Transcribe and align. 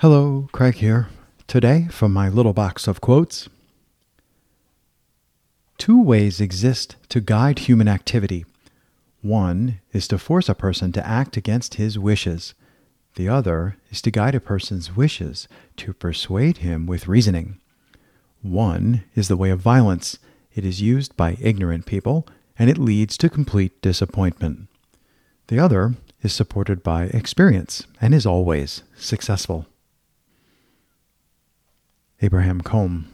Hello, 0.00 0.48
Craig 0.52 0.76
here. 0.76 1.08
Today, 1.46 1.86
from 1.90 2.10
my 2.10 2.30
little 2.30 2.54
box 2.54 2.88
of 2.88 3.02
quotes 3.02 3.50
Two 5.76 6.00
ways 6.00 6.40
exist 6.40 6.96
to 7.10 7.20
guide 7.20 7.58
human 7.58 7.86
activity. 7.86 8.46
One 9.20 9.80
is 9.92 10.08
to 10.08 10.16
force 10.16 10.48
a 10.48 10.54
person 10.54 10.90
to 10.92 11.06
act 11.06 11.36
against 11.36 11.74
his 11.74 11.98
wishes. 11.98 12.54
The 13.16 13.28
other 13.28 13.76
is 13.90 14.00
to 14.00 14.10
guide 14.10 14.34
a 14.34 14.40
person's 14.40 14.96
wishes 14.96 15.46
to 15.76 15.92
persuade 15.92 16.64
him 16.64 16.86
with 16.86 17.06
reasoning. 17.06 17.60
One 18.40 19.04
is 19.14 19.28
the 19.28 19.36
way 19.36 19.50
of 19.50 19.60
violence. 19.60 20.18
It 20.54 20.64
is 20.64 20.80
used 20.80 21.14
by 21.14 21.36
ignorant 21.42 21.84
people, 21.84 22.26
and 22.58 22.70
it 22.70 22.78
leads 22.78 23.18
to 23.18 23.28
complete 23.28 23.82
disappointment. 23.82 24.68
The 25.48 25.58
other 25.58 25.96
is 26.22 26.32
supported 26.32 26.82
by 26.82 27.10
experience 27.12 27.86
and 28.00 28.14
is 28.14 28.24
always 28.24 28.82
successful. 28.96 29.66
Abraham 32.22 32.60
Combe 32.60 33.06